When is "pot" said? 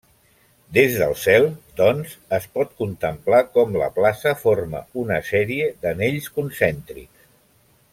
2.59-2.73